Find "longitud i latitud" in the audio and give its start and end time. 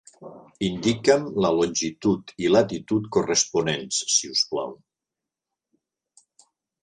1.57-3.05